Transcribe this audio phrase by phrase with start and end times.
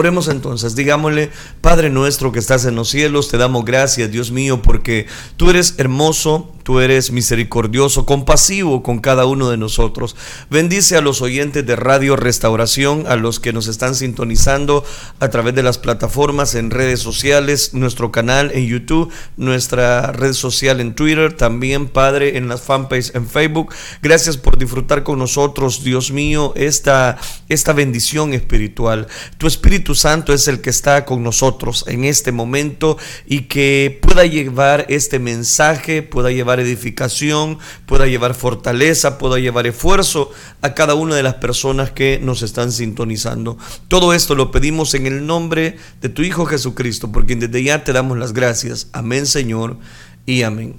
[0.00, 1.30] Oremos entonces, digámosle,
[1.60, 5.74] Padre nuestro que estás en los cielos, te damos gracias, Dios mío, porque tú eres
[5.76, 10.14] hermoso, tú eres misericordioso, compasivo con cada uno de nosotros.
[10.50, 14.84] Bendice a los oyentes de Radio Restauración, a los que nos están sintonizando
[15.18, 20.78] a través de las plataformas en redes sociales, nuestro canal en YouTube, nuestra red social
[20.78, 23.74] en Twitter, también, Padre, en las fanpages en Facebook.
[24.00, 27.18] Gracias por disfrutar con nosotros, Dios mío, esta,
[27.48, 29.08] esta bendición espiritual.
[29.38, 34.24] Tu Espíritu Santo es el que está con nosotros en este momento y que pueda
[34.24, 40.30] llevar este mensaje, pueda llevar edificación, pueda llevar fortaleza, pueda llevar esfuerzo
[40.62, 43.58] a cada una de las personas que nos están sintonizando.
[43.88, 47.92] Todo esto lo pedimos en el nombre de tu Hijo Jesucristo, porque desde ya te
[47.92, 48.88] damos las gracias.
[48.92, 49.78] Amén, Señor,
[50.26, 50.76] y amén.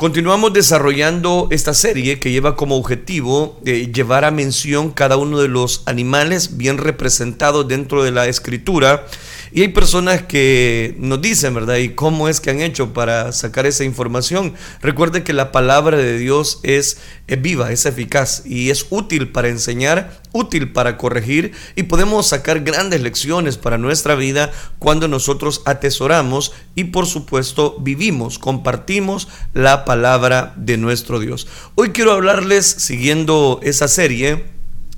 [0.00, 5.48] Continuamos desarrollando esta serie que lleva como objetivo eh, llevar a mención cada uno de
[5.48, 9.04] los animales bien representados dentro de la escritura
[9.52, 11.76] y hay personas que nos dicen, ¿verdad?
[11.76, 14.54] ¿Y cómo es que han hecho para sacar esa información?
[14.80, 20.20] Recuerde que la palabra de Dios es, viva, es eficaz y es útil para enseñar,
[20.32, 26.84] útil para corregir y podemos sacar grandes lecciones para nuestra vida cuando nosotros atesoramos y
[26.84, 31.48] por supuesto vivimos, compartimos la palabra de nuestro Dios.
[31.74, 34.44] Hoy quiero hablarles, siguiendo esa serie,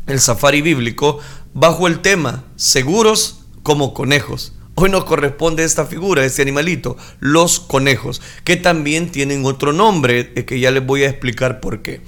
[0.07, 1.21] el safari bíblico,
[1.55, 4.53] bajo el tema seguros como conejos.
[4.75, 10.61] Hoy nos corresponde esta figura, este animalito, los conejos, que también tienen otro nombre, que
[10.61, 12.01] ya les voy a explicar por qué.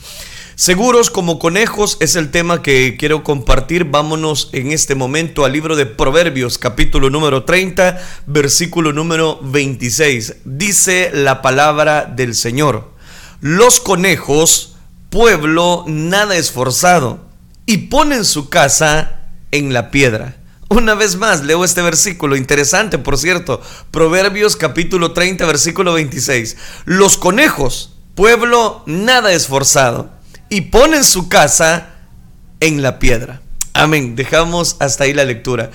[0.56, 3.86] Seguros como conejos es el tema que quiero compartir.
[3.86, 10.36] Vámonos en este momento al libro de Proverbios, capítulo número 30, versículo número 26.
[10.44, 12.92] Dice la palabra del Señor.
[13.41, 14.77] Los conejos,
[15.10, 17.27] pueblo nada esforzado,
[17.66, 20.36] y ponen su casa en la piedra.
[20.69, 26.56] Una vez más, leo este versículo, interesante por cierto, Proverbios capítulo 30, versículo 26.
[26.87, 30.11] Los conejos, pueblo nada esforzado,
[30.49, 31.91] y ponen su casa
[32.61, 33.43] en la piedra.
[33.75, 35.71] Amén, dejamos hasta ahí la lectura.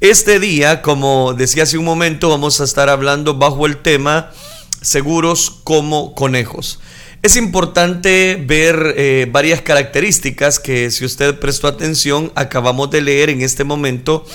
[0.00, 4.30] Este día, como decía hace un momento, vamos a estar hablando bajo el tema
[4.80, 6.80] seguros como conejos.
[7.24, 13.40] Es importante ver eh, varias características que si usted prestó atención acabamos de leer en
[13.40, 14.26] este momento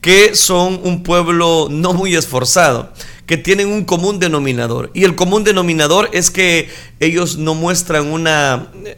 [0.00, 2.92] que son un pueblo no muy esforzado,
[3.26, 4.92] que tienen un común denominador.
[4.94, 6.68] Y el común denominador es que
[7.00, 8.96] ellos no muestran una, eh,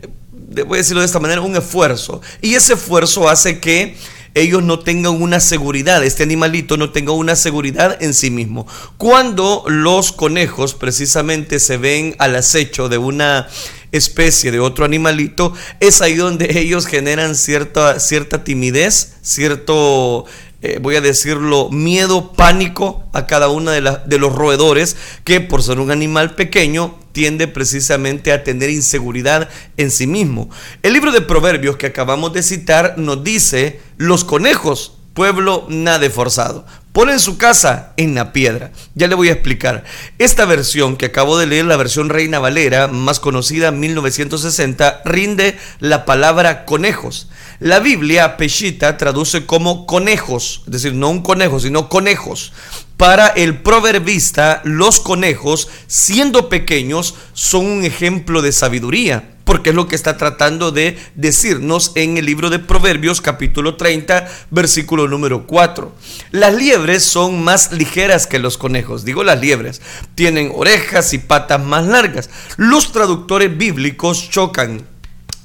[0.67, 2.21] voy a decirlo de esta manera, un esfuerzo.
[2.43, 3.97] Y ese esfuerzo hace que
[4.35, 8.67] ellos no tengan una seguridad, este animalito no tenga una seguridad en sí mismo.
[8.97, 13.49] Cuando los conejos precisamente se ven al acecho de una
[13.93, 20.27] especie de otro animalito, es ahí donde ellos generan cierta, cierta timidez, cierto
[20.61, 25.63] eh, voy a decirlo, miedo, pánico a cada uno de, de los roedores que por
[25.63, 30.51] ser un animal pequeño tiende precisamente a tener inseguridad en sí mismo.
[30.85, 36.65] El libro de Proverbios que acabamos de citar nos dice, los conejos, pueblo nada forzado,
[36.99, 38.73] ponen su casa en la piedra.
[38.97, 39.85] Ya le voy a explicar.
[40.19, 45.57] Esta versión que acabo de leer, la versión Reina Valera, más conocida en 1960, rinde
[45.79, 47.29] la palabra conejos.
[47.61, 52.53] La Biblia Peshita traduce como conejos, es decir, no un conejo, sino conejos.
[52.97, 59.89] Para el proverbista, los conejos, siendo pequeños, son un ejemplo de sabiduría porque es lo
[59.89, 65.91] que está tratando de decirnos en el libro de Proverbios capítulo 30 versículo número 4.
[66.33, 69.81] Las liebres son más ligeras que los conejos, digo las liebres,
[70.15, 72.29] tienen orejas y patas más largas.
[72.59, 74.87] Los traductores bíblicos chocan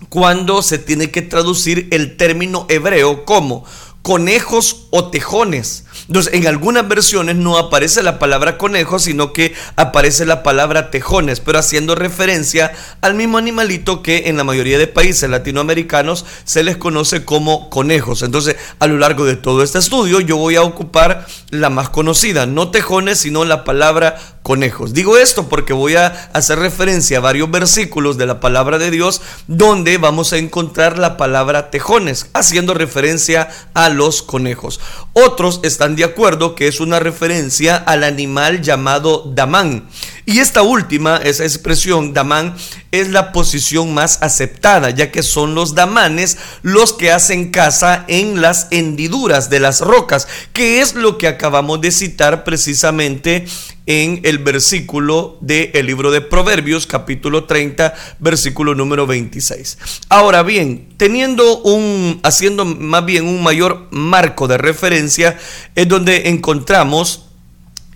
[0.10, 3.64] cuando se tiene que traducir el término hebreo como
[4.04, 5.86] conejos o tejones.
[6.08, 11.40] Entonces, en algunas versiones no aparece la palabra conejo, sino que aparece la palabra tejones,
[11.40, 16.76] pero haciendo referencia al mismo animalito que en la mayoría de países latinoamericanos se les
[16.76, 18.24] conoce como conejos.
[18.24, 22.46] Entonces, a lo largo de todo este estudio, yo voy a ocupar la más conocida,
[22.46, 24.94] no tejones, sino la palabra conejos.
[24.94, 29.22] Digo esto porque voy a hacer referencia a varios versículos de la palabra de Dios
[29.48, 34.80] donde vamos a encontrar la palabra tejones, haciendo referencia a los conejos.
[35.14, 39.88] Otros están de acuerdo que es una referencia al animal llamado damán.
[40.26, 42.56] Y esta última, esa expresión damán,
[42.92, 48.42] es la posición más aceptada, ya que son los damanes los que hacen casa en
[48.42, 53.46] las hendiduras de las rocas, que es lo que acabamos de citar precisamente
[53.86, 59.78] en el versículo del libro de Proverbios, capítulo 30, versículo número 26.
[60.10, 65.38] Ahora bien, teniendo un, haciendo más bien un mayor marco de referencia,
[65.76, 67.26] es donde encontramos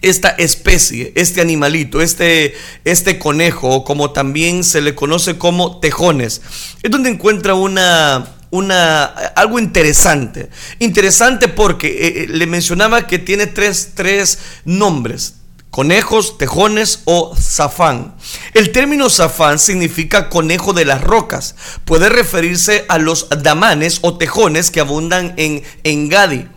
[0.01, 2.53] esta especie, este animalito, este,
[2.83, 6.41] este conejo, como también se le conoce como tejones,
[6.83, 10.49] es donde encuentra una, una, algo interesante.
[10.79, 15.36] Interesante porque eh, eh, le mencionaba que tiene tres, tres nombres.
[15.77, 18.15] Conejos, tejones o zafán.
[18.56, 21.53] El término zafán significa conejo de las rocas.
[21.85, 26.47] Puede referirse a los damanes o tejones que abundan en, en Gadi.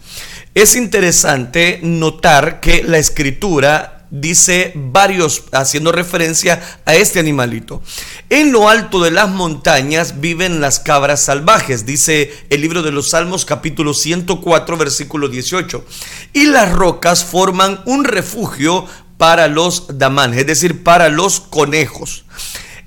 [0.55, 7.83] Es interesante notar que la escritura dice varios haciendo referencia a este animalito.
[8.31, 13.11] En lo alto de las montañas viven las cabras salvajes, dice el libro de los
[13.11, 15.85] Salmos capítulo 104 versículo 18.
[16.33, 18.87] Y las rocas forman un refugio
[19.21, 22.25] para los damanes, es decir, para los conejos.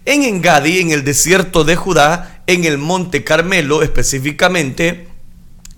[0.04, 5.10] En Engadi, en el desierto de Judá, en el monte Carmelo específicamente,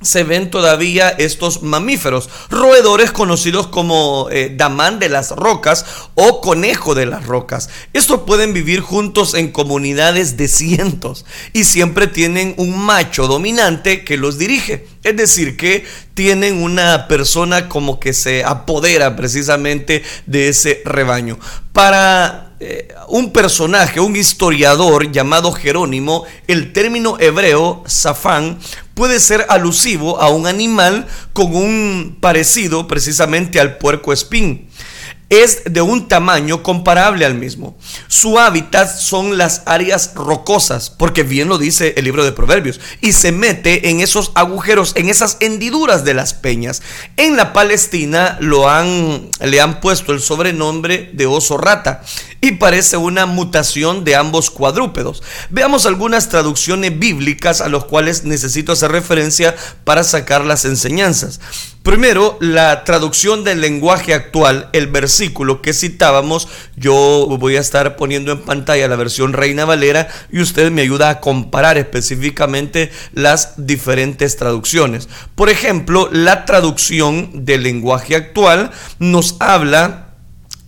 [0.02, 6.96] se ven todavía estos mamíferos, roedores conocidos como eh, damán de las rocas o conejo
[6.96, 7.70] de las rocas.
[7.94, 14.18] Estos pueden vivir juntos en comunidades de cientos y siempre tienen un macho dominante que
[14.18, 14.88] los dirige.
[15.04, 21.40] Es decir, que tienen una persona como que se apodera precisamente de ese rebaño.
[21.74, 28.60] Para eh, un personaje, un historiador llamado Jerónimo, el término hebreo zafán
[28.96, 34.68] puede ser alusivo a un animal con un parecido precisamente al puerco espín
[35.30, 37.78] es de un tamaño comparable al mismo.
[38.08, 43.14] Su hábitat son las áreas rocosas, porque bien lo dice el libro de Proverbios, y
[43.14, 46.82] se mete en esos agujeros, en esas hendiduras de las peñas.
[47.18, 52.02] En la Palestina lo han, le han puesto el sobrenombre de oso rata
[52.42, 55.24] y parece una mutación de ambos cuadrúpedos.
[55.50, 61.40] Veamos algunas traducciones bíblicas a los cuales necesito hacer referencia para sacar las enseñanzas.
[61.86, 68.32] Primero, la traducción del lenguaje actual, el versículo que citábamos, yo voy a estar poniendo
[68.32, 74.36] en pantalla la versión Reina Valera y usted me ayuda a comparar específicamente las diferentes
[74.36, 75.08] traducciones.
[75.36, 80.16] Por ejemplo, la traducción del lenguaje actual nos habla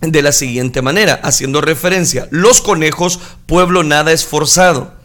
[0.00, 4.97] de la siguiente manera, haciendo referencia, los conejos, pueblo nada esforzado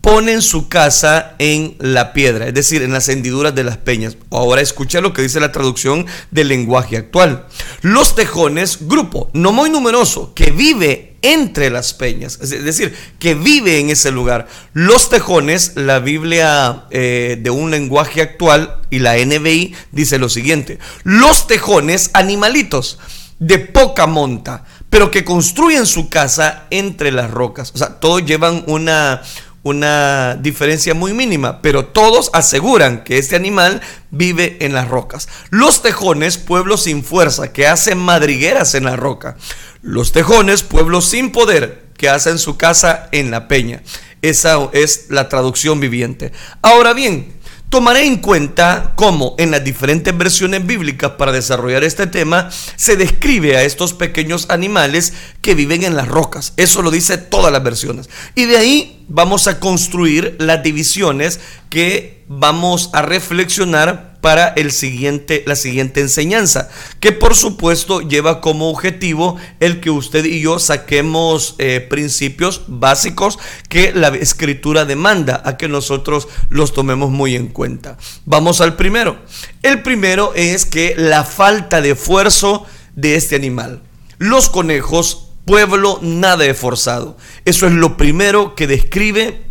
[0.00, 4.16] ponen su casa en la piedra, es decir, en las hendiduras de las peñas.
[4.30, 7.46] Ahora escucha lo que dice la traducción del lenguaje actual.
[7.82, 13.80] Los tejones, grupo no muy numeroso, que vive entre las peñas, es decir, que vive
[13.80, 14.46] en ese lugar.
[14.72, 20.78] Los tejones, la Biblia eh, de un lenguaje actual y la NBI dice lo siguiente,
[21.02, 22.98] los tejones, animalitos
[23.38, 27.72] de poca monta, pero que construyen su casa entre las rocas.
[27.74, 29.22] O sea, todos llevan una,
[29.66, 33.80] una diferencia muy mínima, pero todos aseguran que este animal
[34.12, 35.28] vive en las rocas.
[35.50, 39.36] Los tejones, pueblos sin fuerza, que hacen madrigueras en la roca.
[39.82, 43.82] Los tejones, pueblos sin poder, que hacen su casa en la peña.
[44.22, 46.30] Esa es la traducción viviente.
[46.62, 47.35] Ahora bien,
[47.68, 53.56] Tomaré en cuenta cómo en las diferentes versiones bíblicas para desarrollar este tema se describe
[53.56, 56.52] a estos pequeños animales que viven en las rocas.
[56.56, 58.08] Eso lo dice todas las versiones.
[58.36, 65.44] Y de ahí vamos a construir las divisiones que vamos a reflexionar para el siguiente,
[65.46, 66.68] la siguiente enseñanza,
[66.98, 73.38] que por supuesto lleva como objetivo el que usted y yo saquemos eh, principios básicos
[73.68, 77.98] que la escritura demanda a que nosotros los tomemos muy en cuenta.
[78.24, 79.16] Vamos al primero.
[79.62, 82.66] El primero es que la falta de esfuerzo
[82.96, 83.82] de este animal.
[84.18, 87.16] Los conejos, pueblo nada esforzado.
[87.44, 89.45] Eso es lo primero que describe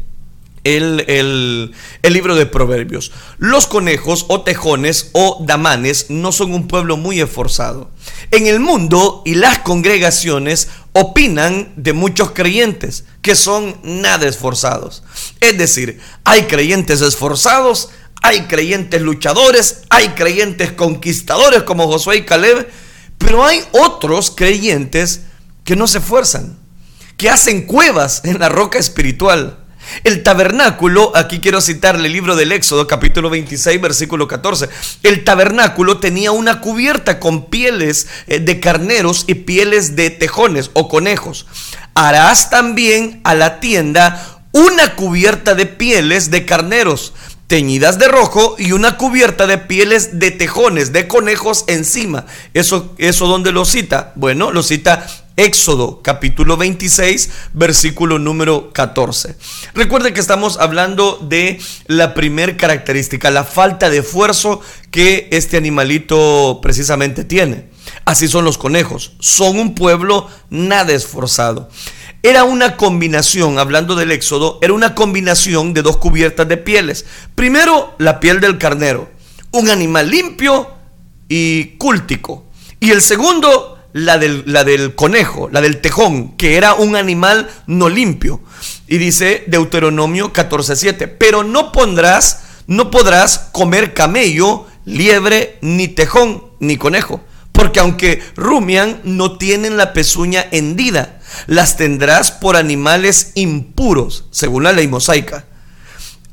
[0.65, 1.71] el,
[2.03, 3.11] libro de Proverbios.
[3.37, 7.91] Los conejos o tejones o damanes no son un pueblo muy esforzado.
[8.31, 15.03] En el mundo y las congregaciones opinan de muchos creyentes que son nada esforzados.
[15.39, 17.89] Es decir, hay creyentes esforzados,
[18.21, 22.67] hay creyentes luchadores, hay creyentes conquistadores como Josué y Caleb,
[23.19, 25.21] pero hay otros creyentes
[25.63, 26.57] que no se esfuerzan,
[27.17, 29.64] que hacen cuevas en la roca espiritual
[30.03, 34.69] el tabernáculo, aquí quiero citarle el libro del Éxodo, capítulo 26, versículo 14.
[35.03, 40.87] El tabernáculo tenía una cubierta con pieles eh, de carneros y pieles de tejones o
[40.87, 41.45] conejos.
[41.93, 47.13] Harás también a la tienda una cubierta de pieles de carneros
[47.47, 52.25] teñidas de rojo y una cubierta de pieles de tejones, de conejos encima.
[52.53, 54.13] ¿Eso, eso dónde lo cita?
[54.15, 55.05] Bueno, lo cita
[55.37, 59.35] Éxodo capítulo 26, versículo número 14.
[59.73, 64.61] Recuerde que estamos hablando de la primer característica, la falta de esfuerzo
[64.91, 67.67] que este animalito precisamente tiene.
[68.05, 71.69] Así son los conejos, son un pueblo nada esforzado.
[72.23, 77.05] Era una combinación, hablando del Éxodo, era una combinación de dos cubiertas de pieles.
[77.35, 79.11] Primero, la piel del carnero,
[79.51, 80.71] un animal limpio
[81.27, 82.45] y cúltico.
[82.79, 87.49] Y el segundo, la del, la del conejo, la del tejón, que era un animal
[87.65, 88.41] no limpio.
[88.87, 96.75] Y dice Deuteronomio 14:7, pero no pondrás, no podrás comer camello, liebre, ni tejón, ni
[96.75, 97.23] conejo,
[97.53, 104.73] porque aunque rumian, no tienen la pezuña hendida, las tendrás por animales impuros, según la
[104.73, 105.45] ley mosaica.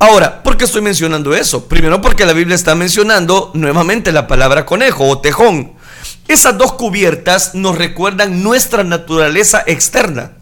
[0.00, 1.68] Ahora, ¿por qué estoy mencionando eso?
[1.68, 5.74] Primero porque la Biblia está mencionando nuevamente la palabra conejo o tejón.
[6.28, 10.32] Esas dos cubiertas nos recuerdan nuestra naturaleza externa,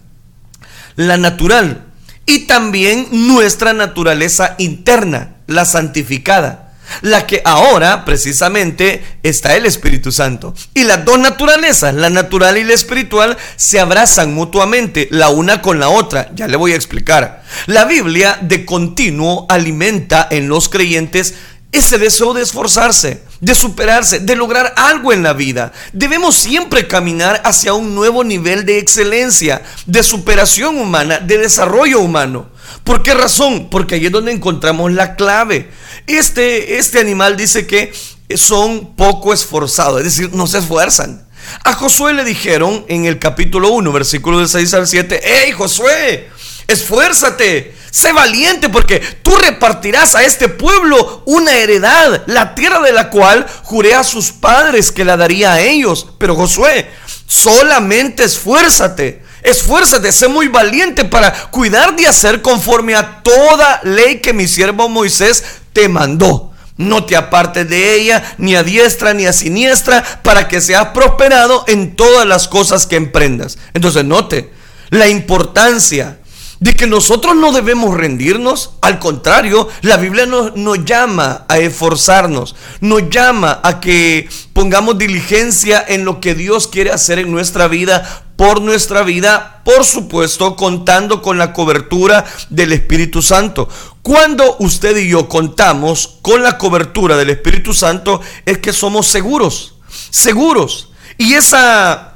[0.97, 1.85] la natural,
[2.27, 6.71] y también nuestra naturaleza interna, la santificada
[7.03, 10.55] la que ahora precisamente está el Espíritu Santo.
[10.75, 15.81] Y las dos naturalezas, la natural y la espiritual, se abrazan mutuamente, la una con
[15.81, 16.31] la otra.
[16.35, 17.43] Ya le voy a explicar.
[17.67, 21.35] La Biblia de continuo alimenta en los creyentes
[21.73, 25.73] ese deseo de esforzarse, de superarse, de lograr algo en la vida.
[25.93, 32.49] Debemos siempre caminar hacia un nuevo nivel de excelencia, de superación humana, de desarrollo humano.
[32.85, 33.69] ¿Por qué razón?
[33.71, 35.71] Porque ahí es donde encontramos la clave.
[36.07, 37.93] Este, este animal dice que
[38.35, 41.27] son poco esforzados, es decir, no se esfuerzan.
[41.65, 46.29] A Josué le dijeron en el capítulo 1, versículo del 6 al 7, ¡Hey Josué!
[46.67, 53.11] Esfuérzate, sé valiente porque tú repartirás a este pueblo una heredad, la tierra de la
[53.11, 56.07] cual juré a sus padres que la daría a ellos.
[56.19, 56.91] Pero Josué,
[57.27, 64.33] solamente esfuérzate, esfuérzate, sé muy valiente para cuidar de hacer conforme a toda ley que
[64.33, 66.53] mi siervo Moisés te mandó.
[66.77, 71.63] No te apartes de ella, ni a diestra ni a siniestra, para que seas prosperado
[71.67, 73.59] en todas las cosas que emprendas.
[73.75, 74.51] Entonces, note
[74.89, 76.20] la importancia
[76.61, 78.73] de que nosotros no debemos rendirnos.
[78.83, 85.85] Al contrario, la Biblia nos, nos, llama a esforzarnos, nos llama a que pongamos diligencia
[85.87, 91.21] en lo que Dios quiere hacer en nuestra vida, por nuestra vida, por supuesto, contando
[91.21, 93.69] con la cobertura del Espíritu Santo.
[94.01, 99.75] Cuando usted y yo contamos con la cobertura del Espíritu Santo, es que somos seguros,
[100.11, 100.91] seguros.
[101.19, 102.10] Y esa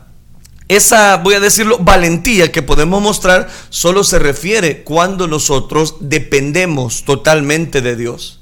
[0.69, 7.83] esa, voy a decirlo, valentía que podemos mostrar solo se refiere cuando nosotros dependemos totalmente
[7.83, 8.41] de Dios.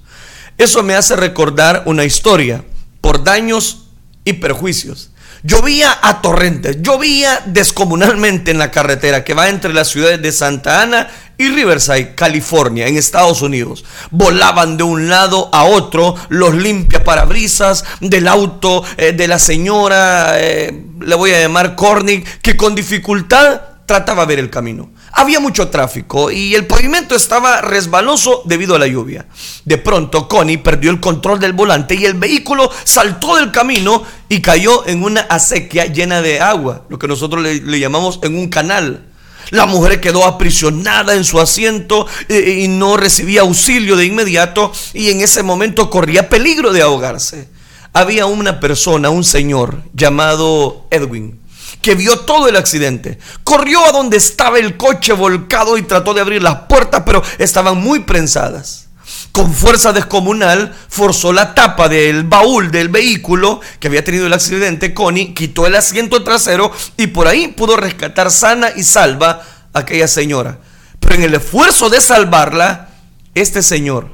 [0.59, 2.65] Eso me hace recordar una historia
[3.01, 3.89] por daños
[4.25, 5.12] y perjuicios.
[5.45, 10.83] Llovía a torrentes, llovía descomunalmente en la carretera que va entre las ciudades de Santa
[10.83, 13.85] Ana y Riverside, California, en Estados Unidos.
[14.13, 20.35] Volaban de un lado a otro los limpia parabrisas del auto eh, de la señora,
[20.37, 24.91] eh, le voy a llamar Cornick, que con dificultad trataba de ver el camino.
[25.13, 29.27] Había mucho tráfico y el pavimento estaba resbaloso debido a la lluvia.
[29.67, 34.41] De pronto, Connie perdió el control del volante y el vehículo saltó del camino y
[34.41, 39.05] cayó en una acequia llena de agua, lo que nosotros le, llamamos en un canal.
[39.51, 45.11] La mujer quedó aprisionada en su asiento eh, y no recibía auxilio de inmediato y
[45.11, 47.51] en ese momento corría peligro de ahogarse.
[47.93, 51.42] Había una persona, un señor llamado Edwin,
[51.83, 53.19] que vio todo el accidente.
[53.45, 57.77] Corrió a donde estaba el coche volcado y trató de abrir las puertas, pero estaban
[57.77, 58.89] muy prensadas.
[59.33, 64.95] Con fuerza descomunal, forzó la tapa del baúl del vehículo que había tenido el accidente.
[64.95, 70.07] Connie quitó el asiento trasero y por ahí pudo rescatar sana y salva a aquella
[70.07, 70.59] señora.
[71.01, 72.91] Pero en el esfuerzo de salvarla,
[73.35, 74.11] este señor,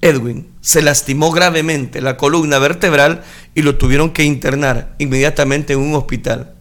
[0.00, 3.22] Edwin, se lastimó gravemente la columna vertebral
[3.54, 6.54] y lo tuvieron que internar inmediatamente en un hospital.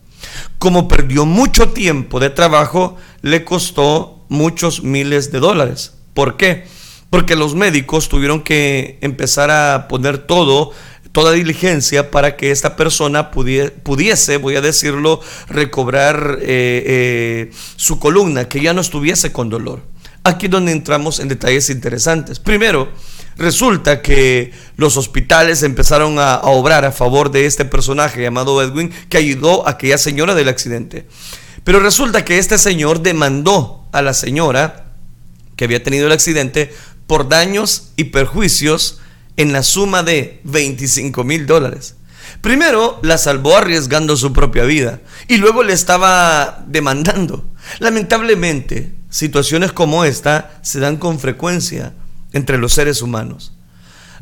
[0.58, 5.94] Como perdió mucho tiempo de trabajo, le costó muchos miles de dólares.
[6.14, 6.66] ¿Por qué?
[7.10, 10.72] Porque los médicos tuvieron que empezar a poner todo,
[11.12, 15.20] toda diligencia para que esta persona pudiese, voy a decirlo,
[15.50, 19.84] recobrar eh, eh, su columna, que ya no estuviese con dolor.
[20.24, 22.40] Aquí es donde entramos en detalles interesantes.
[22.40, 22.90] Primero,
[23.38, 29.18] Resulta que los hospitales empezaron a, obrar a favor de este personaje llamado Edwin que
[29.18, 31.08] ayudó a aquella señora del accidente.
[31.64, 34.94] Pero resulta que este señor demandó a la señora
[35.56, 36.74] que había tenido el accidente
[37.08, 39.00] por daños y perjuicios
[39.38, 41.96] en la suma de 25 mil dólares.
[42.42, 47.46] Primero la salvó arriesgando su propia vida y luego le estaba demandando.
[47.80, 51.94] Lamentablemente, situaciones como esta se dan con frecuencia
[52.34, 53.54] entre los seres humanos.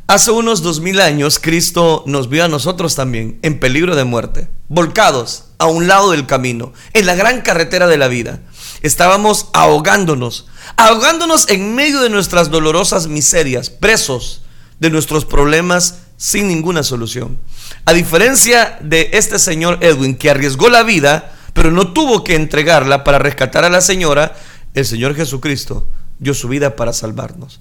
[0.07, 4.49] Hace unos dos mil años Cristo nos vio a nosotros también en peligro de muerte,
[4.67, 8.39] volcados a un lado del camino, en la gran carretera de la vida.
[8.81, 10.47] Estábamos ahogándonos,
[10.77, 14.41] ahogándonos en medio de nuestras dolorosas miserias, presos
[14.79, 17.37] de nuestros problemas sin ninguna solución.
[17.85, 23.03] A diferencia de este señor Edwin que arriesgó la vida, pero no tuvo que entregarla
[23.03, 24.35] para rescatar a la señora,
[24.73, 25.87] el Señor Jesucristo
[26.19, 27.59] dio su vida para salvarnos.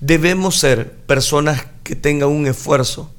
[0.00, 3.10] Debemos ser personas que tengan un esfuerzo.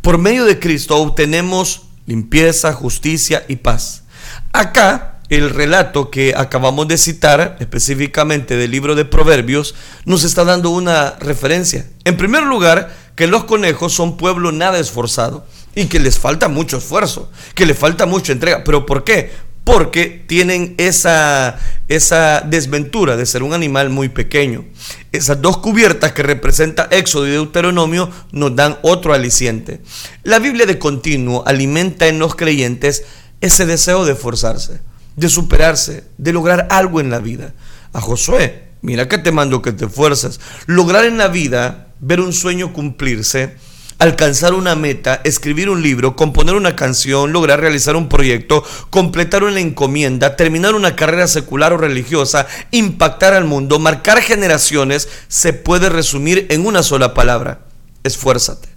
[0.00, 4.04] Por medio de Cristo obtenemos limpieza, justicia y paz.
[4.52, 10.70] Acá el relato que acabamos de citar, específicamente del libro de Proverbios, nos está dando
[10.70, 11.86] una referencia.
[12.04, 16.78] En primer lugar, que los conejos son pueblo nada esforzado y que les falta mucho
[16.78, 18.64] esfuerzo, que les falta mucha entrega.
[18.64, 19.32] ¿Pero por qué?
[19.64, 24.64] Porque tienen esa, esa desventura de ser un animal muy pequeño.
[25.10, 29.80] Esas dos cubiertas que representa Éxodo y Deuteronomio nos dan otro aliciente.
[30.22, 33.04] La Biblia de continuo alimenta en los creyentes
[33.40, 34.80] ese deseo de esforzarse,
[35.16, 37.54] de superarse, de lograr algo en la vida.
[37.94, 40.40] A Josué, mira que te mando que te esfuerces.
[40.66, 43.54] Lograr en la vida, ver un sueño cumplirse,
[43.98, 49.60] alcanzar una meta, escribir un libro, componer una canción, lograr realizar un proyecto, completar una
[49.60, 56.46] encomienda, terminar una carrera secular o religiosa, impactar al mundo, marcar generaciones, se puede resumir
[56.50, 57.66] en una sola palabra.
[58.02, 58.68] Esfuérzate.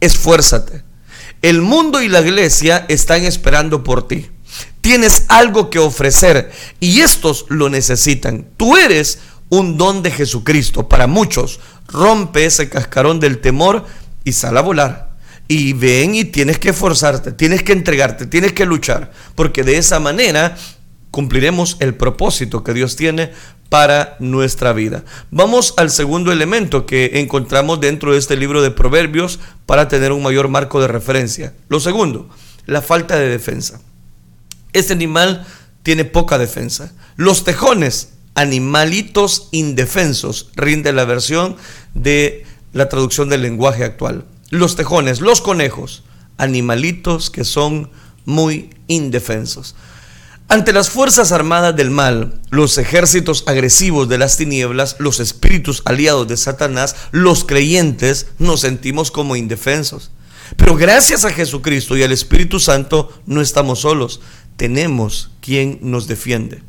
[0.00, 0.84] Esfuérzate.
[1.42, 4.30] El mundo y la iglesia están esperando por ti.
[4.80, 8.46] Tienes algo que ofrecer y estos lo necesitan.
[8.56, 9.18] Tú eres
[9.48, 10.88] un don de Jesucristo.
[10.88, 13.84] Para muchos, rompe ese cascarón del temor
[14.24, 15.12] y sal a volar.
[15.48, 20.00] Y ven y tienes que esforzarte, tienes que entregarte, tienes que luchar, porque de esa
[20.00, 20.56] manera
[21.10, 23.32] cumpliremos el propósito que Dios tiene
[23.68, 25.04] para nuestra vida.
[25.30, 30.22] Vamos al segundo elemento que encontramos dentro de este libro de Proverbios para tener un
[30.22, 31.54] mayor marco de referencia.
[31.68, 32.28] Lo segundo,
[32.66, 33.80] la falta de defensa.
[34.72, 35.46] Este animal
[35.82, 36.92] tiene poca defensa.
[37.16, 41.56] Los tejones, animalitos indefensos, rinde la versión
[41.94, 44.24] de la traducción del lenguaje actual.
[44.50, 46.04] Los tejones, los conejos,
[46.38, 47.90] animalitos que son
[48.24, 49.74] muy indefensos.
[50.48, 56.28] Ante las fuerzas armadas del mal, los ejércitos agresivos de las tinieblas, los espíritus aliados
[56.28, 60.10] de Satanás, los creyentes nos sentimos como indefensos.
[60.56, 64.20] Pero gracias a Jesucristo y al Espíritu Santo no estamos solos,
[64.58, 66.62] tenemos quien nos defiende.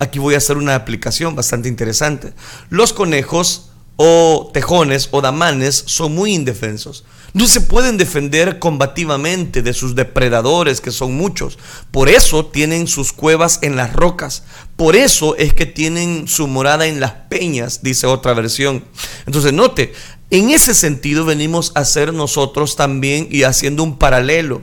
[0.00, 2.32] Aquí voy a hacer una aplicación bastante interesante.
[2.70, 3.67] Los conejos
[4.00, 7.04] o tejones o damanes son muy indefensos.
[7.34, 11.58] No se pueden defender combativamente de sus depredadores, que son muchos.
[11.90, 14.44] Por eso tienen sus cuevas en las rocas.
[14.76, 18.84] Por eso es que tienen su morada en las peñas, dice otra versión.
[19.26, 19.92] Entonces, note,
[20.30, 24.62] en ese sentido venimos a ser nosotros también y haciendo un paralelo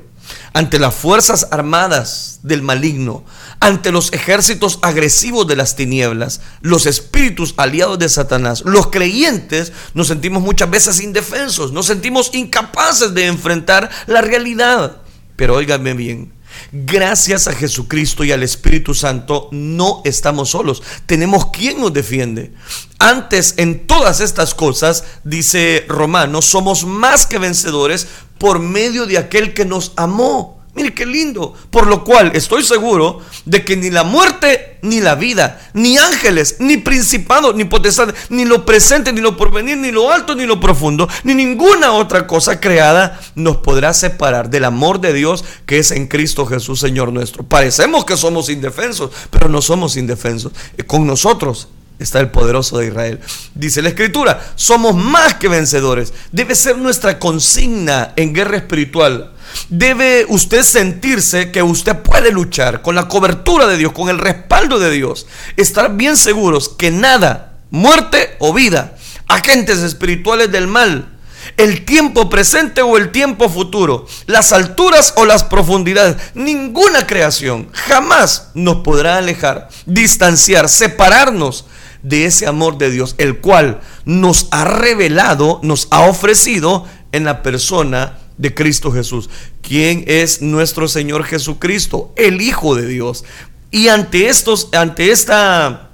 [0.55, 3.25] ante las fuerzas armadas del maligno,
[3.59, 10.07] ante los ejércitos agresivos de las tinieblas, los espíritus aliados de Satanás, los creyentes nos
[10.07, 15.01] sentimos muchas veces indefensos, nos sentimos incapaces de enfrentar la realidad.
[15.35, 16.31] Pero óigame bien,
[16.71, 20.83] Gracias a Jesucristo y al Espíritu Santo no estamos solos.
[21.05, 22.53] Tenemos quien nos defiende.
[22.99, 29.53] Antes en todas estas cosas, dice Romanos, somos más que vencedores por medio de aquel
[29.53, 30.64] que nos amó.
[30.75, 31.53] Mire qué lindo.
[31.69, 36.57] Por lo cual estoy seguro de que ni la muerte, ni la vida, ni ángeles,
[36.59, 40.59] ni principados, ni potestades, ni lo presente, ni lo porvenir, ni lo alto, ni lo
[40.59, 45.91] profundo, ni ninguna otra cosa creada nos podrá separar del amor de Dios que es
[45.91, 47.43] en Cristo Jesús, Señor nuestro.
[47.43, 50.51] Parecemos que somos indefensos, pero no somos indefensos.
[50.87, 53.21] Con nosotros está el poderoso de Israel.
[53.53, 56.13] Dice la escritura, somos más que vencedores.
[56.33, 59.34] Debe ser nuestra consigna en guerra espiritual
[59.69, 64.79] debe usted sentirse que usted puede luchar con la cobertura de Dios, con el respaldo
[64.79, 65.27] de Dios.
[65.57, 68.95] Estar bien seguros que nada, muerte o vida,
[69.27, 71.15] agentes espirituales del mal,
[71.57, 78.49] el tiempo presente o el tiempo futuro, las alturas o las profundidades, ninguna creación jamás
[78.53, 81.65] nos podrá alejar, distanciar, separarnos
[82.01, 87.41] de ese amor de Dios, el cual nos ha revelado, nos ha ofrecido en la
[87.41, 89.29] persona de Cristo Jesús.
[89.61, 92.13] ¿Quién es nuestro Señor Jesucristo?
[92.15, 93.25] El Hijo de Dios.
[93.71, 95.85] Y ante estos, ante esta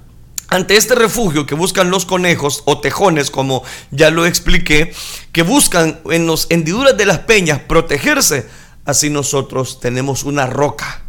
[0.52, 4.92] ante este refugio que buscan los conejos o tejones, como ya lo expliqué,
[5.32, 8.46] que buscan en las hendiduras de las peñas protegerse,
[8.84, 11.04] así nosotros tenemos una roca.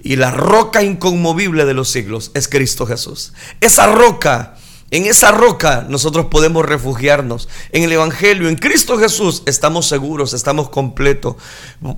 [0.00, 3.32] Y la roca inconmovible de los siglos es Cristo Jesús.
[3.60, 4.55] Esa roca,
[4.90, 7.48] en esa roca nosotros podemos refugiarnos.
[7.72, 11.36] En el Evangelio, en Cristo Jesús, estamos seguros, estamos completos.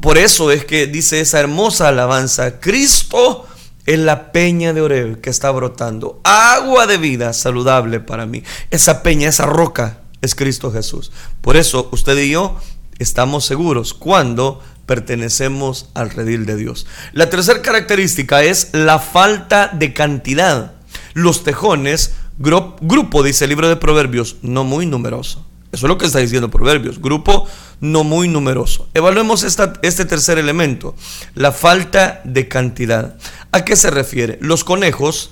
[0.01, 3.47] Por eso es que dice esa hermosa alabanza, Cristo
[3.85, 6.21] es la peña de Oreb que está brotando.
[6.25, 8.43] Agua de vida saludable para mí.
[8.71, 11.13] Esa peña, esa roca es Cristo Jesús.
[11.41, 12.59] Por eso usted y yo
[12.99, 16.87] estamos seguros cuando pertenecemos al redil de Dios.
[17.13, 20.73] La tercera característica es la falta de cantidad.
[21.15, 25.45] Los tejones, grupo, dice el libro de Proverbios, no muy numeroso.
[25.71, 27.47] Eso es lo que está diciendo Proverbios, grupo
[27.81, 28.89] no muy numeroso.
[28.95, 30.95] Evaluemos este tercer elemento,
[31.35, 33.19] la falta de cantidad.
[33.53, 34.39] ¿A qué se refiere?
[34.41, 35.31] Los conejos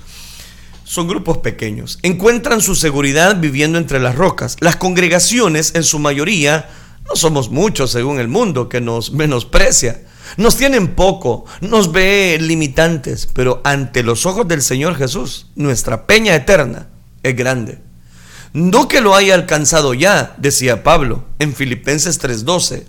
[0.83, 4.57] son grupos pequeños, encuentran su seguridad viviendo entre las rocas.
[4.59, 6.69] Las congregaciones, en su mayoría,
[7.09, 10.03] no somos muchos según el mundo que nos menosprecia.
[10.35, 16.35] Nos tienen poco, nos ve limitantes, pero ante los ojos del Señor Jesús, nuestra peña
[16.35, 16.89] eterna
[17.29, 17.79] es grande.
[18.53, 22.85] No que lo haya alcanzado ya, decía Pablo en Filipenses 3:12,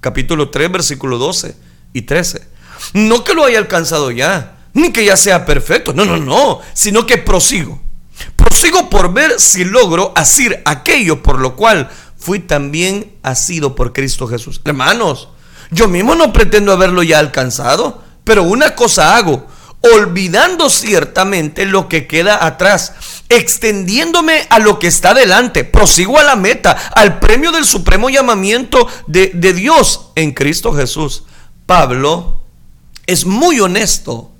[0.00, 1.56] capítulo 3, versículo 12
[1.92, 2.46] y 13.
[2.94, 7.06] No que lo haya alcanzado ya, ni que ya sea perfecto, no, no, no, sino
[7.06, 7.80] que prosigo.
[8.36, 14.26] Prosigo por ver si logro asir aquello por lo cual fui también asido por Cristo
[14.26, 14.60] Jesús.
[14.64, 15.28] Hermanos,
[15.70, 19.46] yo mismo no pretendo haberlo ya alcanzado, pero una cosa hago,
[19.80, 22.94] olvidando ciertamente lo que queda atrás,
[23.28, 28.88] extendiéndome a lo que está delante, prosigo a la meta, al premio del supremo llamamiento
[29.06, 31.24] de, de Dios en Cristo Jesús.
[31.66, 32.42] Pablo
[33.06, 34.30] es muy honesto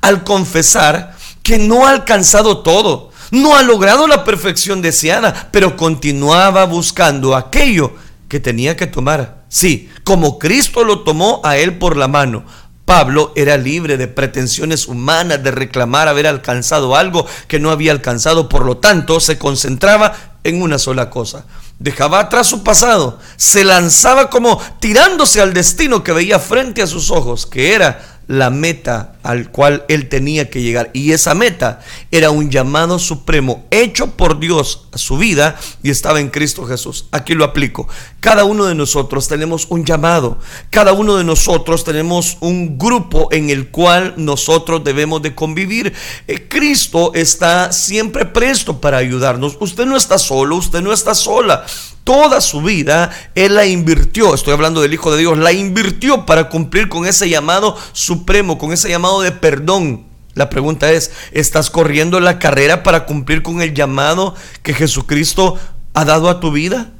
[0.00, 6.64] al confesar que no ha alcanzado todo, no ha logrado la perfección deseada, pero continuaba
[6.64, 7.94] buscando aquello
[8.28, 9.44] que tenía que tomar.
[9.48, 12.44] Sí, como Cristo lo tomó a él por la mano,
[12.84, 18.48] Pablo era libre de pretensiones humanas, de reclamar haber alcanzado algo que no había alcanzado,
[18.48, 20.14] por lo tanto se concentraba
[20.44, 21.44] en una sola cosa.
[21.78, 27.10] Dejaba atrás su pasado, se lanzaba como tirándose al destino que veía frente a sus
[27.10, 30.90] ojos, que era la meta al cual él tenía que llegar.
[30.92, 31.80] Y esa meta
[32.10, 37.06] era un llamado supremo hecho por Dios a su vida y estaba en Cristo Jesús.
[37.12, 37.88] Aquí lo aplico.
[38.20, 40.38] Cada uno de nosotros tenemos un llamado.
[40.70, 45.92] Cada uno de nosotros tenemos un grupo en el cual nosotros debemos de convivir.
[46.26, 49.56] Eh, Cristo está siempre presto para ayudarnos.
[49.60, 51.64] Usted no está solo, usted no está sola.
[52.04, 56.48] Toda su vida Él la invirtió, estoy hablando del Hijo de Dios, la invirtió para
[56.48, 60.06] cumplir con ese llamado supremo, con ese llamado de perdón.
[60.34, 65.58] La pregunta es, ¿estás corriendo la carrera para cumplir con el llamado que Jesucristo
[65.92, 66.92] ha dado a tu vida?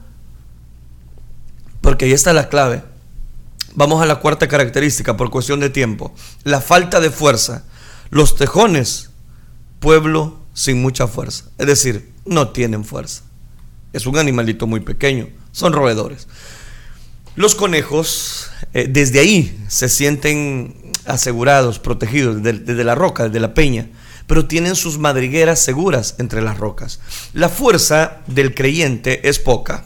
[1.81, 2.85] Porque ahí está la clave.
[3.75, 6.15] Vamos a la cuarta característica por cuestión de tiempo.
[6.45, 7.65] La falta de fuerza.
[8.11, 9.11] Los tejones,
[9.81, 11.47] pueblo sin mucha fuerza.
[11.57, 13.23] Es decir, no tienen fuerza.
[13.95, 15.29] Es un animalito muy pequeño.
[15.53, 16.29] Son roedores.
[17.35, 23.89] Los conejos, eh, desde ahí se sienten asegurados, protegidos, desde, la roca, desde la peña,
[24.27, 27.01] pero tienen sus madrigueras seguras entre las rocas.
[27.33, 29.85] La fuerza del creyente es poca.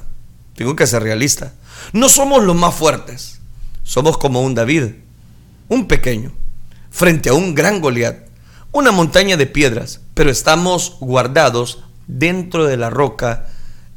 [0.55, 1.52] Tengo que ser realista.
[1.92, 3.40] No somos los más fuertes.
[3.83, 4.85] Somos como un David,
[5.68, 6.33] un pequeño,
[6.90, 8.26] frente a un gran Goliat,
[8.72, 13.46] una montaña de piedras, pero estamos guardados dentro de la roca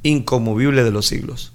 [0.03, 1.53] inconmovible de los siglos.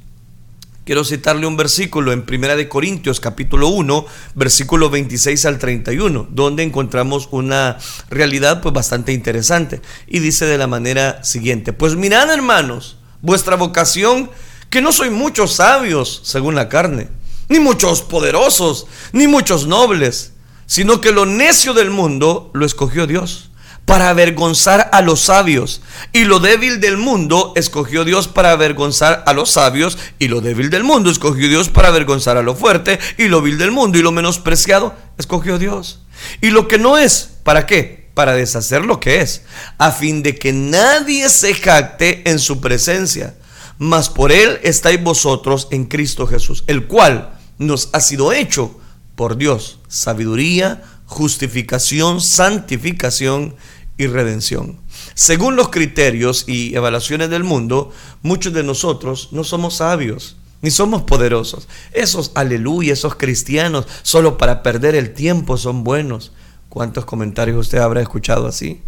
[0.85, 6.63] Quiero citarle un versículo en Primera de Corintios capítulo 1, versículo 26 al 31, donde
[6.63, 7.79] encontramos una
[8.11, 9.81] realidad pues bastante interesante.
[10.07, 14.31] Y dice de la manera siguiente: Pues mirad, hermanos, vuestra vocación
[14.69, 17.09] que no soy muchos sabios según la carne,
[17.49, 20.35] ni muchos poderosos, ni muchos nobles,
[20.67, 23.49] sino que lo necio del mundo lo escogió Dios
[23.85, 25.83] para avergonzar a los sabios.
[26.13, 29.99] Y lo débil del mundo escogió Dios para avergonzar a los sabios.
[30.19, 32.99] Y lo débil del mundo escogió Dios para avergonzar a lo fuerte.
[33.19, 36.01] Y lo vil del mundo y lo menospreciado escogió Dios.
[36.41, 38.09] Y lo que no es, ¿para qué?
[38.15, 39.43] Para deshacer lo que es.
[39.79, 43.35] A fin de que nadie se jacte en su presencia.
[43.79, 48.79] Mas por él estáis vosotros en Cristo Jesús, el cual nos ha sido hecho
[49.17, 53.55] por Dios sabiduría, justificación, santificación
[53.97, 54.81] y redención.
[55.15, 61.03] Según los criterios y evaluaciones del mundo, muchos de nosotros no somos sabios ni somos
[61.03, 61.69] poderosos.
[61.93, 66.33] Esos aleluya, esos cristianos, solo para perder el tiempo son buenos.
[66.71, 68.81] ¿Cuántos comentarios usted habrá escuchado así?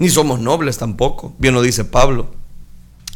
[0.00, 2.30] ni somos nobles tampoco, bien lo dice Pablo.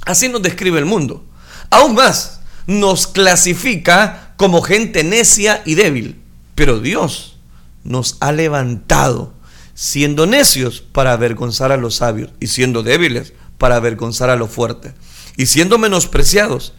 [0.04, 1.24] Así nos describe el mundo.
[1.70, 6.20] Aún más, nos clasifica como gente necia y débil.
[6.54, 7.38] Pero Dios
[7.84, 9.32] nos ha levantado
[9.74, 14.94] siendo necios para avergonzar a los sabios y siendo débiles para avergonzar a los fuertes
[15.36, 16.74] y siendo menospreciados.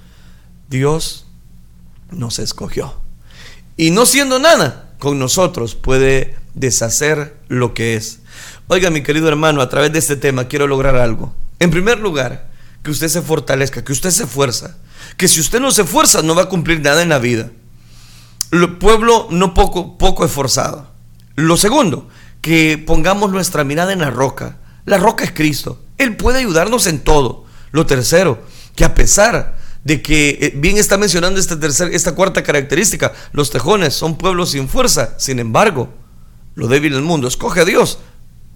[0.70, 1.26] Dios
[2.12, 3.00] nos escogió.
[3.78, 8.20] Y no siendo nada con nosotros puede deshacer lo que es.
[8.68, 11.36] Oiga, mi querido hermano, a través de este tema quiero lograr algo.
[11.60, 12.50] En primer lugar,
[12.84, 14.78] que usted se fortalezca, que usted se fuerza.
[15.18, 17.52] Que si usted no se esfuerza, no va a cumplir nada en la vida.
[18.52, 20.88] El pueblo no poco, poco esforzado.
[21.36, 22.08] Lo segundo,
[22.46, 24.60] que pongamos nuestra mirada en la roca.
[24.86, 25.82] La roca es Cristo.
[25.98, 27.46] Él puede ayudarnos en todo.
[27.72, 28.44] Lo tercero,
[28.76, 33.96] que a pesar de que eh, bien está mencionando esta, esta cuarta característica, los tejones
[33.96, 35.16] son pueblos sin fuerza.
[35.18, 35.90] Sin embargo,
[36.54, 37.98] lo débil del mundo escoge a Dios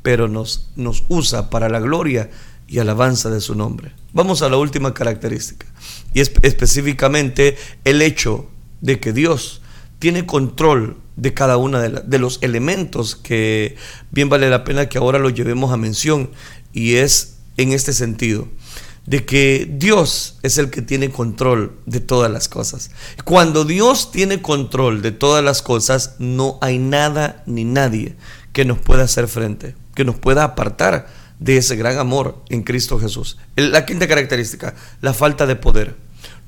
[0.02, 2.30] pero nos, nos usa para la gloria
[2.68, 3.94] y alabanza de su nombre.
[4.14, 5.66] Vamos a la última característica,
[6.14, 8.48] y es específicamente el hecho
[8.82, 9.59] de que Dios
[10.00, 13.76] tiene control de cada uno de, de, los elementos que
[14.12, 16.32] bien vale la pena que ahora lo llevemos a mención,
[16.74, 18.48] y es en este sentido
[19.06, 22.92] de que Dios es el que tiene control de todas las cosas.
[23.26, 28.16] Cuando Dios tiene control de todas las cosas, no hay nada ni nadie
[28.54, 31.08] que nos pueda hacer frente que nos pueda apartar
[31.40, 33.38] de ese gran amor en Cristo Jesús.
[33.58, 35.98] La quinta característica, la falta de poder.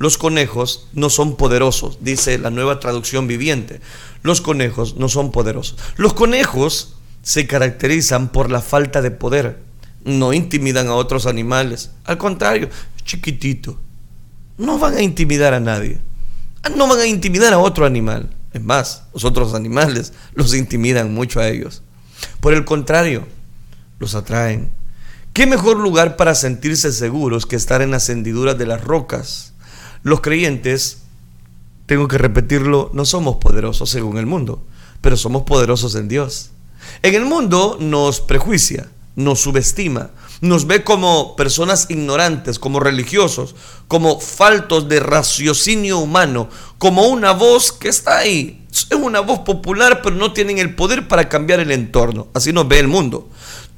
[0.01, 3.81] Los conejos no son poderosos, dice la nueva traducción viviente.
[4.23, 5.77] Los conejos no son poderosos.
[5.95, 9.59] Los conejos se caracterizan por la falta de poder.
[10.03, 11.91] No intimidan a otros animales.
[12.03, 12.67] Al contrario,
[13.05, 13.77] chiquitito.
[14.57, 15.99] No van a intimidar a nadie.
[16.75, 18.31] No van a intimidar a otro animal.
[18.53, 21.83] Es más, los otros animales los intimidan mucho a ellos.
[22.39, 23.27] Por el contrario,
[23.99, 24.71] los atraen.
[25.33, 29.50] ¿Qué mejor lugar para sentirse seguros que estar en las hendiduras de las rocas?
[30.03, 31.03] Los creyentes,
[31.85, 34.63] tengo que repetirlo, no somos poderosos según el mundo,
[35.01, 36.51] pero somos poderosos en Dios.
[37.01, 40.11] En el mundo nos prejuicia, nos subestima,
[40.41, 43.55] nos ve como personas ignorantes, como religiosos,
[43.87, 48.65] como faltos de raciocinio humano, como una voz que está ahí.
[48.71, 52.27] Es una voz popular, pero no tienen el poder para cambiar el entorno.
[52.33, 53.29] Así nos ve el mundo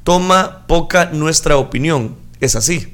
[0.04, 2.16] toma poca nuestra opinión.
[2.40, 2.93] Es así.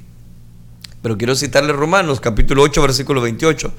[1.01, 3.71] Pero quiero citarle Romanos capítulo 8 versículo 28.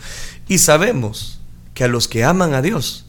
[0.48, 1.40] Y sabemos
[1.74, 3.06] que a los que aman a Dios,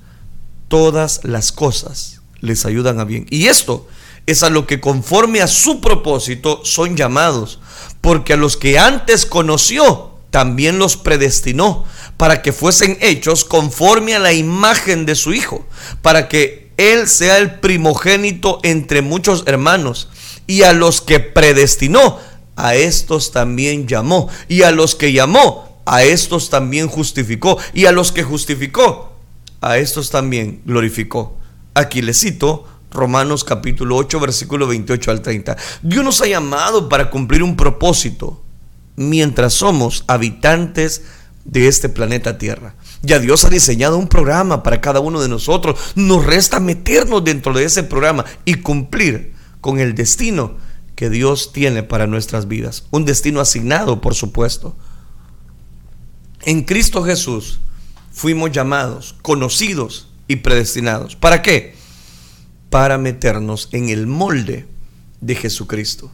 [0.67, 3.25] todas las cosas les ayudan a bien.
[3.29, 3.87] Y esto
[4.25, 7.59] es a lo que conforme a su propósito son llamados.
[8.01, 11.85] Porque a los que antes conoció, también los predestinó
[12.17, 15.67] para que fuesen hechos conforme a la imagen de su Hijo,
[16.01, 20.09] para que él sea el primogénito entre muchos hermanos.
[20.47, 22.19] Y a los que predestinó,
[22.55, 24.29] a estos también llamó.
[24.47, 27.57] Y a los que llamó, a estos también justificó.
[27.73, 29.13] Y a los que justificó,
[29.61, 31.37] a estos también glorificó.
[31.73, 35.57] Aquí le cito Romanos capítulo 8, versículo 28 al 30.
[35.81, 38.41] Dios nos ha llamado para cumplir un propósito
[38.97, 41.03] mientras somos habitantes
[41.45, 42.75] de este planeta Tierra.
[43.01, 45.79] Ya Dios ha diseñado un programa para cada uno de nosotros.
[45.95, 50.57] Nos resta meternos dentro de ese programa y cumplir con el destino
[51.01, 52.83] que Dios tiene para nuestras vidas.
[52.91, 54.75] Un destino asignado, por supuesto.
[56.43, 57.59] En Cristo Jesús
[58.11, 61.15] fuimos llamados, conocidos y predestinados.
[61.15, 61.73] ¿Para qué?
[62.69, 64.67] Para meternos en el molde
[65.21, 66.11] de Jesucristo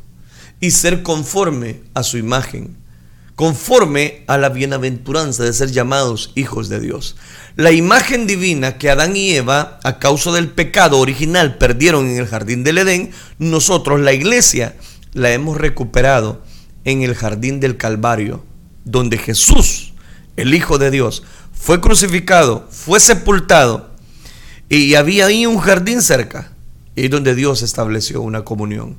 [0.61, 2.77] y ser conforme a su imagen
[3.37, 7.15] conforme a la bienaventuranza de ser llamados hijos de Dios.
[7.57, 12.27] La imagen divina que Adán y Eva, a causa del pecado original, perdieron en el
[12.27, 14.75] jardín del Edén, nosotros, la iglesia,
[15.13, 16.43] la hemos recuperado
[16.85, 18.45] en el jardín del Calvario,
[18.85, 19.95] donde Jesús,
[20.35, 23.89] el Hijo de Dios, fue crucificado, fue sepultado,
[24.69, 26.51] y había ahí un jardín cerca,
[26.95, 28.97] y donde Dios estableció una comunión.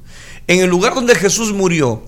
[0.48, 2.02] En el lugar donde Jesús murió,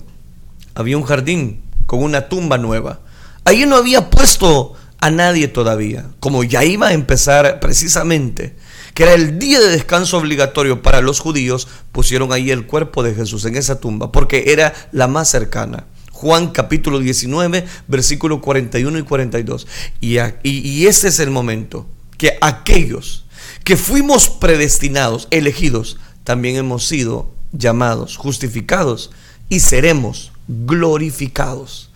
[0.75, 2.99] había un jardín con una tumba nueva.
[3.45, 8.55] Allí no había puesto a nadie todavía, como ya iba a empezar precisamente,
[8.93, 13.15] que era el día de descanso obligatorio para los judíos, pusieron ahí el cuerpo de
[13.15, 15.85] Jesús en esa tumba, porque era la más cercana.
[16.11, 19.67] Juan capítulo 19, versículo 41 y 42.
[20.01, 21.87] Y, y, y ese es el momento
[22.17, 23.25] que aquellos
[23.63, 29.09] que fuimos predestinados, elegidos, también hemos sido llamados, justificados
[29.49, 31.90] y seremos glorificados.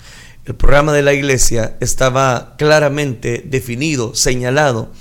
[0.45, 4.91] El programa de la iglesia estaba claramente definido, señalado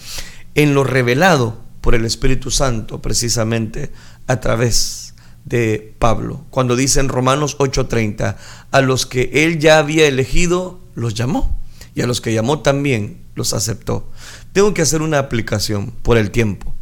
[0.55, 3.93] en lo revelado por el Espíritu Santo, precisamente
[4.27, 8.37] a través de Pablo, cuando dice en Romanos 8:30,
[8.71, 11.61] a los que él ya había elegido, los llamó,
[11.95, 14.11] y a los que llamó también los aceptó.
[14.55, 16.73] Tengo que hacer una aplicación por el tiempo.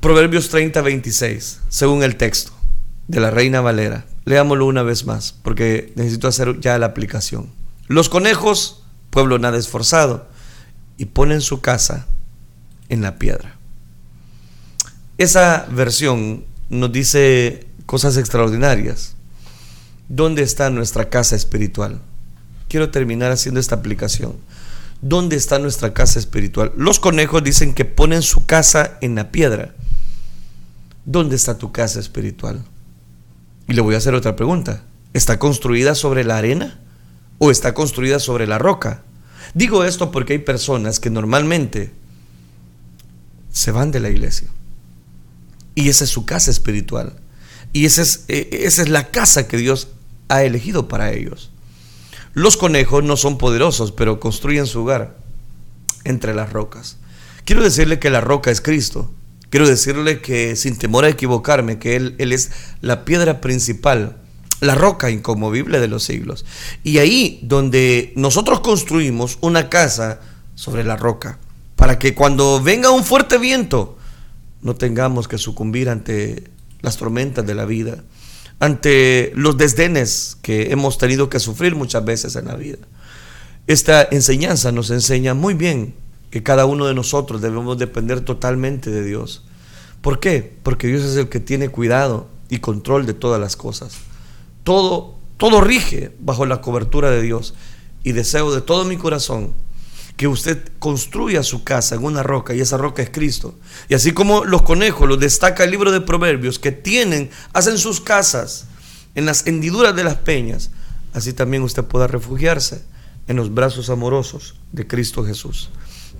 [0.00, 2.52] Proverbios 30:26, según el texto
[3.08, 4.04] de la Reina Valera.
[4.24, 7.50] Leámoslo una vez más, porque necesito hacer ya la aplicación.
[7.88, 10.26] Los conejos, pueblo nada esforzado,
[10.96, 12.06] y ponen su casa
[12.88, 13.56] en la piedra.
[15.18, 19.14] Esa versión nos dice cosas extraordinarias.
[20.08, 22.00] ¿Dónde está nuestra casa espiritual?
[22.68, 24.36] Quiero terminar haciendo esta aplicación.
[25.00, 26.72] ¿Dónde está nuestra casa espiritual?
[26.76, 29.74] Los conejos dicen que ponen su casa en la piedra.
[31.04, 32.64] ¿Dónde está tu casa espiritual?
[33.68, 34.84] Y le voy a hacer otra pregunta.
[35.12, 36.80] ¿Está construida sobre la arena
[37.38, 39.02] o está construida sobre la roca?
[39.54, 41.92] Digo esto porque hay personas que normalmente
[43.52, 44.48] se van de la iglesia.
[45.74, 47.14] Y esa es su casa espiritual.
[47.72, 49.88] Y esa es, e, esa es la casa que Dios
[50.28, 51.50] ha elegido para ellos.
[52.32, 55.16] Los conejos no son poderosos, pero construyen su hogar
[56.02, 56.96] entre las rocas.
[57.44, 59.12] Quiero decirle que la roca es Cristo.
[59.54, 64.16] Quiero decirle que sin temor a equivocarme, que Él, Él es la piedra principal,
[64.58, 66.44] la roca inconmovible de los siglos.
[66.82, 70.18] Y ahí donde nosotros construimos una casa
[70.56, 71.38] sobre la roca,
[71.76, 73.96] para que cuando venga un fuerte viento,
[74.60, 78.02] no tengamos que sucumbir ante las tormentas de la vida,
[78.58, 82.78] ante los desdenes que hemos tenido que sufrir muchas veces en la vida.
[83.68, 85.94] Esta enseñanza nos enseña muy bien
[86.34, 89.43] que cada uno de nosotros debemos depender totalmente de Dios.
[90.04, 90.54] ¿Por qué?
[90.62, 93.94] Porque Dios es el que tiene cuidado y control de todas las cosas.
[94.62, 97.54] Todo, todo rige bajo la cobertura de Dios.
[98.02, 99.54] Y deseo de todo mi corazón
[100.18, 103.54] que usted construya su casa en una roca y esa roca es Cristo.
[103.88, 108.02] Y así como los conejos, lo destaca el libro de Proverbios, que tienen, hacen sus
[108.02, 108.66] casas
[109.14, 110.70] en las hendiduras de las peñas,
[111.14, 112.84] así también usted pueda refugiarse
[113.26, 115.70] en los brazos amorosos de Cristo Jesús.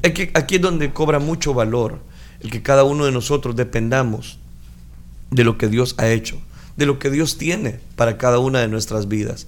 [0.02, 2.13] Aquí, aquí es donde cobra mucho valor
[2.50, 4.38] que cada uno de nosotros dependamos
[5.30, 6.40] de lo que Dios ha hecho,
[6.76, 9.46] de lo que Dios tiene para cada una de nuestras vidas.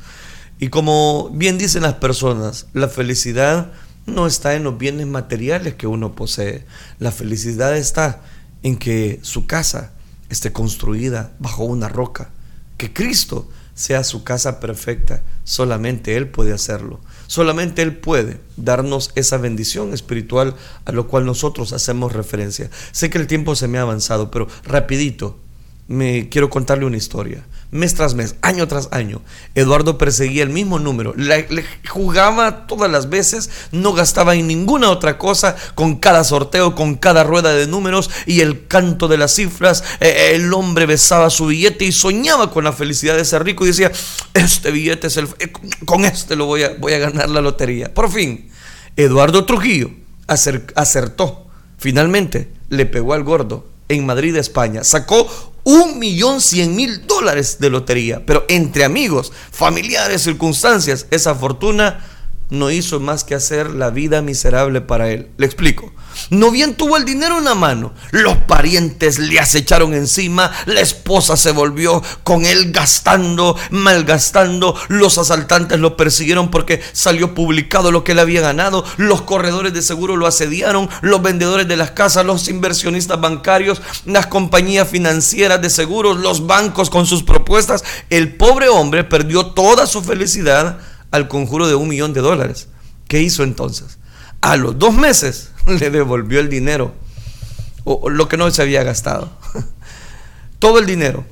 [0.59, 3.73] Y como bien dicen las personas, la felicidad
[4.07, 6.65] no está en los bienes materiales que uno posee.
[6.99, 8.23] La felicidad está
[8.63, 9.93] en que su casa
[10.31, 12.31] esté construida bajo una roca,
[12.79, 15.23] que Cristo sea su casa perfecta.
[15.45, 17.01] Solamente Él puede hacerlo.
[17.27, 22.71] Solamente Él puede darnos esa bendición espiritual a lo cual nosotros hacemos referencia.
[22.93, 25.39] Sé que el tiempo se me ha avanzado, pero rapidito
[25.89, 29.23] me quiero contarle una historia mes tras mes, año tras año.
[29.55, 31.47] Eduardo perseguía el mismo número, le,
[31.89, 37.25] jugaba todas las veces, no gastaba en ninguna otra cosa, con cada sorteo, con cada
[37.25, 39.85] rueda de números y el canto de las cifras.
[40.01, 43.69] Eh, el hombre besaba su billete y soñaba con la felicidad de ser rico y
[43.69, 43.93] decía,
[44.35, 45.29] este billete es el...
[45.39, 45.53] Eh,
[45.85, 47.93] con este lo voy a, voy a ganar la lotería.
[47.93, 48.51] Por fin,
[48.97, 49.91] Eduardo Trujillo
[50.27, 51.47] acertó,
[51.79, 54.85] finalmente le pegó al gordo en Madrid, España.
[54.85, 55.29] Sacó
[55.67, 58.25] un millón cien mil dólares de lotería.
[58.25, 62.07] Pero entre amigos, familiares, circunstancias, esa fortuna
[62.51, 65.29] no hizo más que hacer la vida miserable para él.
[65.37, 65.93] Le explico.
[66.31, 71.37] No bien tuvo el dinero en la mano, los parientes le acecharon encima, la esposa
[71.37, 78.13] se volvió con él gastando, malgastando, los asaltantes lo persiguieron porque salió publicado lo que
[78.13, 82.49] él había ganado, los corredores de seguro lo asediaron, los vendedores de las casas, los
[82.49, 87.85] inversionistas bancarios, las compañías financieras de seguros, los bancos con sus propuestas.
[88.11, 90.79] El pobre hombre perdió toda su felicidad
[91.11, 92.69] al conjuro de un millón de dólares.
[93.09, 93.99] ¿Qué hizo entonces?
[94.41, 96.95] A los dos meses le devolvió el dinero,
[97.85, 99.31] o lo que no se había gastado.
[100.59, 101.25] Todo el dinero,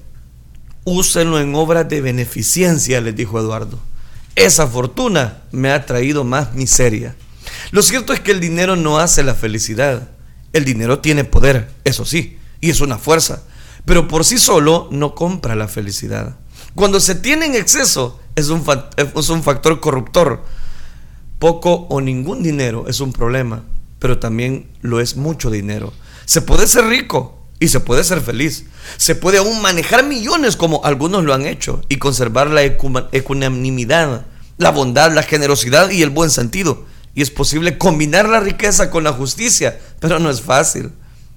[0.85, 3.79] úsenlo en obras de beneficencia, les dijo Eduardo.
[4.37, 7.15] Esa fortuna me ha traído más miseria.
[7.71, 10.09] Lo cierto es que el dinero no hace la felicidad.
[10.53, 13.43] El dinero tiene poder, eso sí, y es una fuerza,
[13.85, 16.37] pero por sí solo no compra la felicidad.
[16.75, 18.65] Cuando se tiene en exceso, es un,
[18.97, 20.43] es un factor corruptor.
[21.39, 23.63] Poco o ningún dinero es un problema,
[23.99, 25.93] pero también lo es mucho dinero.
[26.25, 28.65] Se puede ser rico y se puede ser feliz.
[28.97, 34.27] Se puede aún manejar millones como algunos lo han hecho y conservar la ecuanimidad,
[34.59, 36.87] la bondad, la generosidad y el buen sentido.
[37.15, 40.91] Y es posible combinar la riqueza con la justicia, pero no es fácil.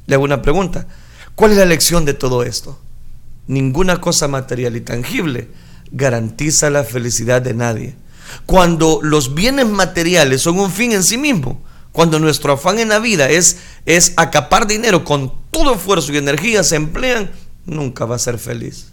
[0.07, 0.87] Le hago una pregunta.
[1.35, 2.79] ¿Cuál es la lección de todo esto?
[3.47, 5.49] Ninguna cosa material y tangible
[5.91, 7.95] garantiza la felicidad de nadie.
[8.45, 12.99] Cuando los bienes materiales son un fin en sí mismo, cuando nuestro afán en la
[12.99, 17.31] vida es, es acapar dinero con todo esfuerzo y energía se emplean,
[17.65, 18.91] nunca va a ser feliz.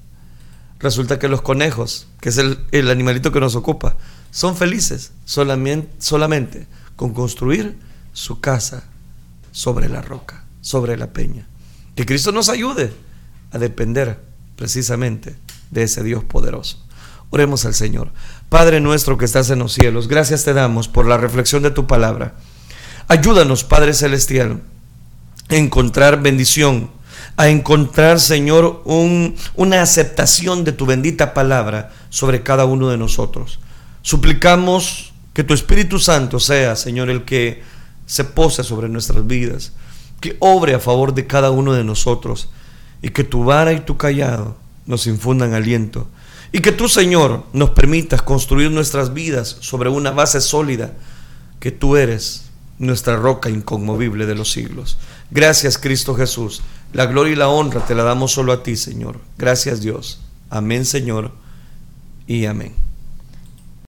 [0.78, 3.96] Resulta que los conejos, que es el, animalito que nos ocupa,
[4.30, 7.76] son felices solamente, solamente con construir
[8.12, 8.84] su casa
[9.52, 11.46] sobre la roca, sobre la peña.
[11.94, 12.92] Que Cristo nos ayude
[13.50, 14.20] a depender
[14.56, 15.36] precisamente
[15.70, 16.84] de ese Dios poderoso.
[17.30, 18.12] Oremos al Señor.
[18.48, 21.86] Padre nuestro que estás en los cielos, gracias te damos por la reflexión de tu
[21.86, 22.34] palabra.
[23.08, 24.62] Ayúdanos, Padre Celestial,
[25.48, 26.90] a encontrar bendición,
[27.36, 33.58] a encontrar, Señor, una aceptación de tu bendita palabra sobre cada uno de nosotros.
[34.02, 37.62] Suplicamos que tu Espíritu Santo sea, Señor, el que
[38.06, 39.72] se pose sobre nuestras vidas,
[40.20, 42.50] que obre a favor de cada uno de nosotros
[43.04, 46.08] y que tu vara y tu callado nos infundan aliento.
[46.52, 50.94] Y que tú, Señor, nos permitas construir nuestras vidas sobre una base sólida,
[51.60, 52.46] que tú eres
[52.78, 54.96] nuestra roca inconmovible de los siglos.
[55.30, 56.62] Gracias Cristo Jesús.
[56.94, 59.20] La gloria y la honra te la damos solo a ti, Señor.
[59.36, 60.20] Gracias Dios.
[60.48, 61.32] Amén, Señor.
[62.26, 62.72] Y amén.